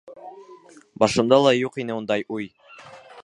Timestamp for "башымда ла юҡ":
1.03-1.79